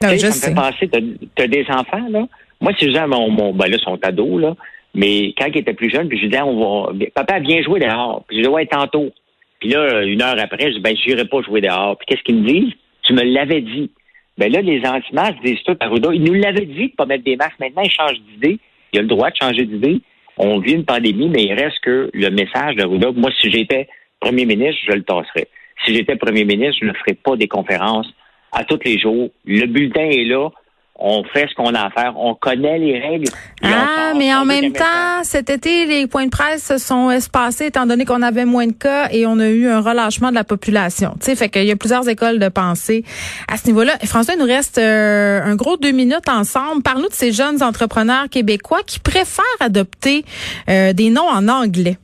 Non, 0.01 0.09
tu 0.09 0.19
sais, 0.19 0.31
ça 0.31 0.49
me 0.49 0.55
fait 0.55 0.61
penser, 0.61 1.17
t'as 1.35 1.47
des 1.47 1.65
enfants, 1.69 2.07
là. 2.09 2.27
Moi, 2.59 2.73
si 2.79 2.91
je 2.91 3.05
mon, 3.05 3.29
mon, 3.29 3.53
ben 3.53 3.67
là, 3.67 3.77
sont 3.77 3.99
ados, 4.03 4.41
là. 4.41 4.55
Mais 4.95 5.33
quand 5.37 5.45
ils 5.47 5.59
étaient 5.59 5.73
plus 5.73 5.91
jeunes, 5.91 6.07
puis 6.07 6.17
je 6.17 6.25
disais, 6.25 6.41
on 6.41 6.87
va, 6.87 6.93
papa, 7.13 7.39
viens 7.39 7.61
jouer 7.61 7.79
dehors. 7.79 8.23
Puis 8.27 8.37
je 8.37 8.41
disais, 8.41 8.53
ouais, 8.53 8.65
tantôt. 8.65 9.11
Puis 9.59 9.69
là, 9.69 10.03
une 10.03 10.21
heure 10.21 10.39
après, 10.39 10.71
je 10.71 10.77
dis, 10.77 10.79
ben, 10.79 10.95
j'irai 10.95 11.25
pas 11.25 11.41
jouer 11.41 11.61
dehors. 11.61 11.97
Puis 11.97 12.07
qu'est-ce 12.07 12.23
qu'ils 12.23 12.41
me 12.41 12.47
disent? 12.47 12.73
Tu 13.03 13.13
me 13.13 13.21
l'avais 13.21 13.61
dit. 13.61 13.91
Ben 14.37 14.51
là, 14.51 14.61
les 14.61 14.81
anti-masques 14.85 15.41
disent 15.43 15.61
tout 15.65 15.77
à 15.79 15.85
Arruda. 15.85 16.09
Ils 16.13 16.23
nous 16.23 16.33
l'avaient 16.33 16.65
dit 16.65 16.87
de 16.87 16.95
pas 16.95 17.05
mettre 17.05 17.23
des 17.23 17.35
masques. 17.35 17.59
Maintenant, 17.59 17.83
ils 17.83 17.91
changent 17.91 18.19
d'idée. 18.31 18.57
Il 18.93 18.99
a 18.99 19.01
le 19.01 19.07
droit 19.07 19.29
de 19.29 19.35
changer 19.35 19.65
d'idée 19.65 20.01
on 20.37 20.59
vit 20.59 20.73
une 20.73 20.85
pandémie, 20.85 21.29
mais 21.29 21.43
il 21.43 21.53
reste 21.53 21.79
que 21.81 22.09
le 22.13 22.29
message 22.29 22.75
de 22.75 22.85
Ruda, 22.85 23.11
moi, 23.11 23.31
si 23.39 23.51
j'étais 23.51 23.87
premier 24.19 24.45
ministre, 24.45 24.81
je 24.87 24.93
le 24.93 25.03
tasserais. 25.03 25.47
Si 25.85 25.93
j'étais 25.93 26.15
premier 26.15 26.45
ministre, 26.45 26.77
je 26.81 26.87
ne 26.87 26.93
ferais 26.93 27.13
pas 27.13 27.35
des 27.35 27.47
conférences 27.47 28.07
à 28.51 28.63
tous 28.63 28.79
les 28.85 28.97
jours. 28.97 29.29
Le 29.45 29.65
bulletin 29.65 30.05
est 30.05 30.25
là 30.25 30.49
on 30.97 31.23
fait 31.25 31.47
ce 31.49 31.55
qu'on 31.55 31.73
a 31.73 31.87
à 31.87 31.89
faire, 31.89 32.13
on 32.17 32.35
connaît 32.35 32.79
les 32.79 32.99
règles. 32.99 33.27
Ah, 33.61 34.13
mais 34.17 34.33
en 34.33 34.45
même 34.45 34.71
temps, 34.71 35.23
cet 35.23 35.49
été, 35.49 35.85
les 35.85 36.07
points 36.07 36.25
de 36.25 36.29
presse 36.29 36.65
se 36.65 36.77
sont 36.77 37.11
espacés 37.11 37.65
étant 37.65 37.85
donné 37.85 38.05
qu'on 38.05 38.21
avait 38.21 38.45
moins 38.45 38.67
de 38.67 38.71
cas 38.71 39.09
et 39.11 39.25
on 39.27 39.39
a 39.39 39.49
eu 39.49 39.67
un 39.67 39.81
relâchement 39.81 40.29
de 40.29 40.35
la 40.35 40.45
population. 40.45 41.11
Tu 41.19 41.25
sais, 41.25 41.35
fait 41.35 41.49
qu'il 41.49 41.65
y 41.65 41.71
a 41.71 41.75
plusieurs 41.75 42.07
écoles 42.07 42.39
de 42.39 42.47
pensée 42.47 43.03
à 43.51 43.57
ce 43.57 43.67
niveau-là. 43.67 43.93
François, 44.05 44.35
il 44.35 44.39
nous 44.39 44.45
reste 44.45 44.77
euh, 44.77 45.41
un 45.43 45.55
gros 45.55 45.75
deux 45.75 45.91
minutes 45.91 46.29
ensemble. 46.29 46.81
Parle-nous 46.81 47.09
de 47.09 47.13
ces 47.13 47.33
jeunes 47.33 47.61
entrepreneurs 47.61 48.29
québécois 48.29 48.81
qui 48.85 48.99
préfèrent 48.99 49.43
adopter 49.59 50.23
euh, 50.69 50.93
des 50.93 51.09
noms 51.09 51.27
en 51.27 51.49
anglais. 51.49 51.97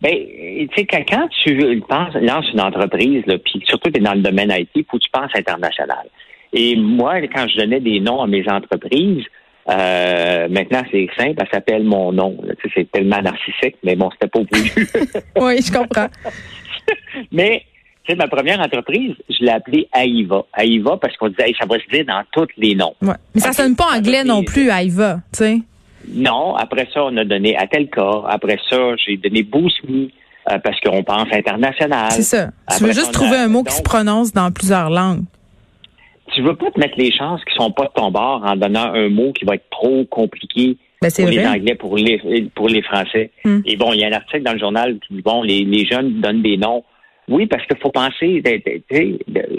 Ben, 0.00 0.14
tu 0.14 0.68
sais, 0.74 0.86
quand 0.86 1.28
tu 1.44 1.82
penses, 1.86 2.14
lances 2.14 2.50
une 2.54 2.60
entreprise, 2.62 3.22
puis 3.44 3.62
surtout 3.66 3.90
tu 3.90 4.00
es 4.00 4.02
dans 4.02 4.14
le 4.14 4.22
domaine 4.22 4.50
IT, 4.50 4.86
faut 4.90 4.96
que 4.96 5.02
tu 5.02 5.10
penses 5.10 5.30
international. 5.34 6.06
Et 6.52 6.76
moi, 6.76 7.20
quand 7.22 7.46
je 7.48 7.58
donnais 7.58 7.80
des 7.80 8.00
noms 8.00 8.22
à 8.22 8.26
mes 8.26 8.44
entreprises, 8.48 9.24
euh, 9.68 10.48
maintenant, 10.48 10.82
c'est 10.90 11.06
simple, 11.16 11.34
elle 11.38 11.48
s'appelle 11.52 11.84
mon 11.84 12.12
nom. 12.12 12.36
c'est 12.74 12.90
tellement 12.90 13.20
narcissique, 13.22 13.76
mais 13.84 13.94
bon, 13.94 14.10
c'était 14.12 14.28
pas 14.28 14.40
voulu. 14.40 14.70
oui, 15.40 15.62
je 15.62 15.72
comprends. 15.72 16.08
mais, 17.32 17.64
tu 18.04 18.12
sais, 18.12 18.16
ma 18.16 18.26
première 18.26 18.58
entreprise, 18.58 19.14
je 19.28 19.44
l'ai 19.44 19.52
appelée 19.52 19.88
Aïva. 19.92 20.44
Aïva 20.52 20.96
parce 21.00 21.16
qu'on 21.16 21.28
disait, 21.28 21.52
ça 21.60 21.66
va 21.66 21.76
se 21.78 21.88
dire 21.92 22.04
dans 22.04 22.22
tous 22.32 22.48
les 22.56 22.74
noms. 22.74 22.94
Ouais. 23.02 23.14
Mais 23.34 23.40
ça 23.40 23.52
sonne 23.52 23.76
pas 23.76 23.96
anglais 23.96 24.24
non 24.24 24.42
plus, 24.42 24.70
Aïva, 24.70 25.20
tu 25.32 25.38
sais. 25.38 25.58
non. 26.08 26.56
Après 26.56 26.88
ça, 26.92 27.04
on 27.04 27.16
a 27.16 27.24
donné 27.24 27.56
Atelka. 27.56 28.22
Après 28.28 28.58
ça, 28.68 28.96
j'ai 28.96 29.18
donné 29.18 29.44
Boost 29.44 29.76
euh, 29.88 30.58
parce 30.58 30.80
qu'on 30.80 31.04
pense 31.04 31.28
international. 31.32 32.10
C'est 32.10 32.22
ça. 32.22 32.48
tu 32.76 32.84
veux 32.84 32.92
juste 32.92 33.12
trouver 33.12 33.36
un 33.36 33.48
mot 33.48 33.62
qui 33.62 33.74
se 33.74 33.82
prononce 33.82 34.32
dans 34.32 34.50
plusieurs 34.50 34.90
langues. 34.90 35.24
Tu 36.34 36.42
veux 36.42 36.54
pas 36.54 36.70
te 36.70 36.78
mettre 36.78 36.98
les 36.98 37.12
chances 37.12 37.44
qui 37.44 37.54
sont 37.54 37.70
pas 37.70 37.84
de 37.84 37.92
ton 37.94 38.10
bord 38.10 38.42
en 38.44 38.56
donnant 38.56 38.92
un 38.92 39.08
mot 39.08 39.32
qui 39.32 39.44
va 39.44 39.54
être 39.54 39.68
trop 39.70 40.04
compliqué 40.04 40.76
ben, 41.02 41.10
pour 41.10 41.28
les 41.28 41.46
Anglais, 41.46 41.74
pour 41.74 41.96
les, 41.96 42.50
pour 42.54 42.68
les 42.68 42.82
Français. 42.82 43.30
Hmm. 43.44 43.60
Et 43.64 43.76
bon, 43.76 43.92
il 43.92 44.00
y 44.00 44.04
a 44.04 44.08
un 44.08 44.12
article 44.12 44.42
dans 44.42 44.52
le 44.52 44.58
journal 44.58 44.98
qui 45.00 45.14
dit, 45.14 45.22
bon, 45.22 45.42
les, 45.42 45.64
les 45.64 45.86
jeunes 45.86 46.20
donnent 46.20 46.42
des 46.42 46.56
noms 46.56 46.84
oui, 47.30 47.46
parce 47.46 47.64
qu'il 47.66 47.76
faut 47.78 47.92
penser, 47.92 48.42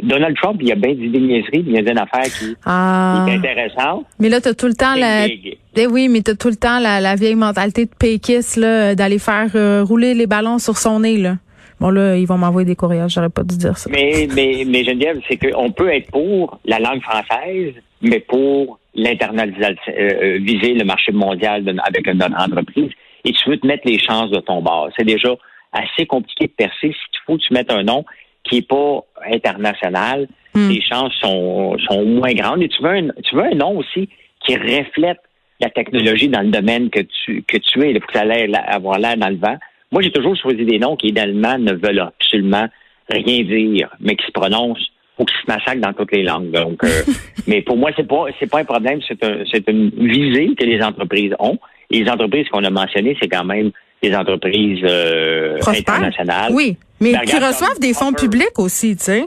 Donald 0.03 0.35
Trump, 0.35 0.57
il 0.61 0.67
y 0.67 0.71
a 0.73 0.75
bien 0.75 0.93
des 0.93 1.07
niaiseries, 1.07 1.63
il 1.65 1.71
y 1.71 1.77
a 1.77 1.79
une 1.79 1.97
affaire 1.97 2.23
qui, 2.23 2.53
ah. 2.65 3.25
est 3.27 3.35
intéressante. 3.35 4.05
Mais 4.19 4.27
là, 4.27 4.41
tu 4.41 4.49
as 4.49 4.53
tout 4.53 4.67
le 4.67 4.73
temps 4.73 4.93
la. 4.95 5.27
Eh 5.27 5.87
oui, 5.87 6.09
mais 6.09 6.21
tout 6.21 6.49
le 6.49 6.55
temps 6.57 6.79
la, 6.79 7.15
vieille 7.15 7.35
mentalité 7.35 7.85
de 7.85 7.91
péquiste, 7.97 8.57
là, 8.57 8.93
d'aller 8.93 9.19
faire 9.19 9.51
euh, 9.55 9.83
rouler 9.83 10.13
les 10.13 10.27
ballons 10.27 10.59
sur 10.59 10.77
son 10.77 10.99
nez, 10.99 11.17
là. 11.17 11.37
Bon, 11.81 11.89
là, 11.89 12.15
ils 12.15 12.27
vont 12.27 12.37
m'envoyer 12.37 12.67
des 12.67 12.75
courriels, 12.75 13.09
j'aurais 13.09 13.31
pas 13.31 13.41
dû 13.41 13.57
dire 13.57 13.75
ça. 13.75 13.89
Mais, 13.89 14.27
mais, 14.35 14.65
mais 14.67 14.83
Geneviève, 14.83 15.19
c'est 15.27 15.37
qu'on 15.37 15.71
peut 15.71 15.91
être 15.91 16.11
pour 16.11 16.59
la 16.63 16.77
langue 16.77 17.01
française, 17.01 17.73
mais 18.03 18.19
pour 18.19 18.77
l'internalisation, 18.93 19.91
euh, 19.97 20.11
euh, 20.21 20.37
viser 20.43 20.75
le 20.75 20.85
marché 20.85 21.11
mondial 21.11 21.67
avec 21.83 22.05
une 22.05 22.21
entreprise, 22.21 22.91
et 23.25 23.31
tu 23.31 23.49
veux 23.49 23.57
te 23.57 23.65
mettre 23.65 23.87
les 23.87 23.97
chances 23.97 24.29
de 24.29 24.39
ton 24.41 24.61
bord. 24.61 24.89
C'est 24.95 25.05
déjà 25.05 25.35
assez 25.71 26.05
compliqué 26.05 26.45
de 26.45 26.51
percer. 26.51 26.93
Si 26.93 27.11
tu 27.13 27.19
faut 27.25 27.37
que 27.37 27.41
tu 27.41 27.51
mettes 27.51 27.71
un 27.71 27.81
nom 27.81 28.05
qui 28.43 28.57
est 28.57 28.67
pas 28.67 29.03
international, 29.31 30.27
hmm. 30.53 30.69
les 30.69 30.81
chances 30.83 31.13
sont, 31.15 31.79
sont 31.89 32.05
moins 32.05 32.33
grandes. 32.33 32.61
Et 32.61 32.69
tu 32.69 32.83
veux 32.83 32.89
un, 32.91 33.07
tu 33.23 33.35
veux 33.35 33.45
un 33.45 33.55
nom 33.55 33.77
aussi 33.77 34.07
qui 34.45 34.55
reflète 34.55 35.19
la 35.59 35.71
technologie 35.71 36.29
dans 36.29 36.41
le 36.41 36.49
domaine 36.49 36.91
que 36.91 37.01
tu 37.01 37.43
que 37.47 37.57
tu 37.57 37.83
es. 37.83 37.99
Faut 37.99 38.05
que 38.05 38.13
ça 38.13 38.23
avoir 38.67 38.99
l'air 38.99 39.17
dans 39.17 39.29
le 39.29 39.37
vent. 39.37 39.57
Moi, 39.91 40.01
j'ai 40.01 40.11
toujours 40.11 40.35
choisi 40.35 40.65
des 40.65 40.79
noms 40.79 40.95
qui, 40.95 41.07
idéalement, 41.07 41.57
ne 41.57 41.73
veulent 41.73 41.99
absolument 41.99 42.67
rien 43.09 43.43
dire, 43.43 43.89
mais 43.99 44.15
qui 44.15 44.25
se 44.25 44.31
prononcent 44.31 44.89
ou 45.19 45.25
qui 45.25 45.33
se 45.33 45.51
massacrent 45.51 45.81
dans 45.81 45.93
toutes 45.93 46.11
les 46.13 46.23
langues. 46.23 46.51
Donc, 46.51 46.83
euh, 46.83 47.03
mais 47.47 47.61
pour 47.61 47.77
moi, 47.77 47.91
c'est 47.95 48.07
pas 48.07 48.25
c'est 48.39 48.49
pas 48.49 48.59
un 48.59 48.65
problème. 48.65 48.99
C'est 49.07 49.23
un, 49.23 49.43
c'est 49.51 49.67
une 49.69 49.89
visée 49.89 50.55
que 50.57 50.63
les 50.63 50.81
entreprises 50.81 51.33
ont. 51.39 51.59
Et 51.89 52.03
les 52.03 52.09
entreprises 52.09 52.47
qu'on 52.49 52.63
a 52.63 52.69
mentionnées, 52.69 53.17
c'est 53.21 53.27
quand 53.27 53.43
même 53.43 53.71
des 54.01 54.15
entreprises 54.15 54.83
euh, 54.83 55.59
internationales. 55.67 56.51
Oui, 56.53 56.77
mais 56.99 57.11
ben, 57.11 57.21
qui 57.21 57.35
reçoivent 57.35 57.79
des 57.79 57.93
fonds 57.93 58.13
publics 58.13 58.57
aussi, 58.57 58.95
tu 58.95 59.03
sais. 59.03 59.25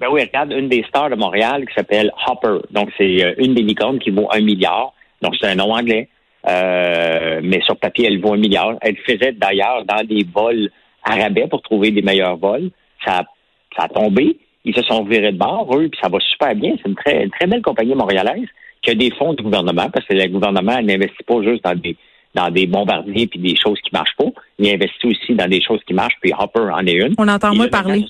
Ben 0.00 0.08
oui, 0.10 0.22
regarde, 0.22 0.52
une 0.52 0.68
des 0.68 0.84
stars 0.88 1.10
de 1.10 1.14
Montréal 1.14 1.64
qui 1.66 1.74
s'appelle 1.74 2.10
Hopper. 2.26 2.58
Donc, 2.72 2.90
c'est 2.98 3.24
euh, 3.24 3.34
une 3.38 3.54
des 3.54 3.62
licornes 3.62 4.00
qui 4.00 4.10
vaut 4.10 4.28
un 4.32 4.40
milliard. 4.40 4.92
Donc, 5.22 5.36
c'est 5.40 5.46
un 5.46 5.54
nom 5.54 5.72
anglais. 5.72 6.08
Euh, 6.48 7.40
mais 7.42 7.60
sur 7.62 7.76
papier, 7.76 8.06
elle 8.06 8.20
vaut 8.20 8.34
un 8.34 8.38
milliard. 8.38 8.74
Elle 8.80 8.96
faisait 8.98 9.32
d'ailleurs 9.32 9.84
dans 9.84 10.04
des 10.04 10.24
vols 10.24 10.70
arabais 11.04 11.46
pour 11.48 11.62
trouver 11.62 11.90
des 11.90 12.02
meilleurs 12.02 12.36
vols. 12.36 12.70
Ça, 13.04 13.24
ça 13.76 13.84
a 13.84 13.88
tombé. 13.88 14.38
Ils 14.64 14.74
se 14.74 14.82
sont 14.82 15.04
virés 15.04 15.32
de 15.32 15.38
bord, 15.38 15.68
eux, 15.76 15.88
puis 15.88 16.00
ça 16.00 16.08
va 16.08 16.18
super 16.20 16.54
bien. 16.54 16.74
C'est 16.76 16.88
une 16.88 16.94
très, 16.94 17.24
une 17.24 17.30
très 17.30 17.46
belle 17.46 17.62
compagnie 17.62 17.94
montréalaise 17.94 18.46
qui 18.80 18.90
a 18.90 18.94
des 18.94 19.10
fonds 19.12 19.32
du 19.34 19.42
gouvernement, 19.42 19.88
parce 19.90 20.06
que 20.06 20.14
le 20.14 20.26
gouvernement 20.28 20.80
n'investit 20.82 21.22
pas 21.26 21.42
juste 21.42 21.64
dans 21.64 21.74
des 21.74 21.96
dans 22.34 22.50
des 22.50 22.66
bombardiers 22.66 23.26
puis 23.26 23.38
des 23.38 23.54
choses 23.56 23.78
qui 23.82 23.90
marchent 23.92 24.16
pas. 24.16 24.24
Il 24.58 24.66
investit 24.72 25.06
aussi 25.06 25.34
dans 25.34 25.48
des 25.48 25.60
choses 25.60 25.80
qui 25.86 25.92
marchent, 25.92 26.16
puis 26.20 26.32
Hopper 26.36 26.70
en 26.72 26.86
est 26.86 26.94
une. 26.94 27.14
On 27.18 27.28
entend 27.28 27.54
moins 27.54 27.68
parler. 27.68 28.04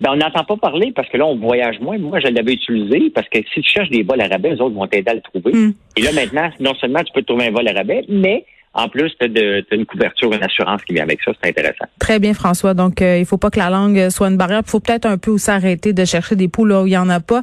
Ben, 0.00 0.12
on 0.12 0.16
n'entend 0.16 0.44
pas 0.44 0.56
parler 0.56 0.92
parce 0.94 1.08
que 1.08 1.16
là, 1.16 1.26
on 1.26 1.36
voyage 1.36 1.78
moins. 1.80 1.98
Moi, 1.98 2.20
je 2.20 2.28
l'avais 2.28 2.54
utilisé 2.54 3.10
parce 3.14 3.28
que 3.28 3.38
si 3.52 3.60
tu 3.60 3.70
cherches 3.70 3.90
des 3.90 4.02
vols 4.02 4.20
à 4.20 4.28
rabais, 4.28 4.50
les 4.50 4.60
autres 4.60 4.74
vont 4.74 4.86
t'aider 4.86 5.10
à 5.10 5.14
le 5.14 5.20
trouver. 5.20 5.52
Hmm. 5.52 5.72
Et 5.96 6.02
là, 6.02 6.12
maintenant, 6.12 6.50
non 6.58 6.74
seulement 6.74 7.02
tu 7.04 7.12
peux 7.12 7.22
trouver 7.22 7.48
un 7.48 7.50
vol 7.50 7.68
à 7.68 7.72
rabais, 7.72 8.04
mais 8.08 8.44
en 8.72 8.88
plus, 8.88 9.12
tu 9.18 9.26
as, 9.26 9.74
une 9.74 9.84
couverture, 9.84 10.32
une 10.32 10.42
assurance 10.42 10.82
qui 10.84 10.94
vient 10.94 11.02
avec 11.02 11.20
ça. 11.22 11.32
C'est 11.42 11.50
intéressant. 11.50 11.86
Très 11.98 12.18
bien, 12.18 12.34
François. 12.34 12.72
Donc, 12.72 13.02
euh, 13.02 13.18
il 13.18 13.26
faut 13.26 13.36
pas 13.36 13.50
que 13.50 13.58
la 13.58 13.68
langue 13.68 14.08
soit 14.10 14.28
une 14.28 14.36
barrière. 14.36 14.62
Il 14.64 14.70
faut 14.70 14.80
peut-être 14.80 15.06
un 15.06 15.18
peu 15.18 15.32
aussi 15.32 15.50
arrêter 15.50 15.92
de 15.92 16.04
chercher 16.04 16.36
des 16.36 16.48
poules 16.48 16.68
là 16.68 16.82
où 16.82 16.86
il 16.86 16.90
n'y 16.90 16.96
en 16.96 17.08
a 17.08 17.20
pas. 17.20 17.42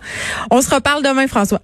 On 0.51 0.61
se 0.61 0.73
reparle 0.73 1.03
demain, 1.03 1.27
François. 1.27 1.59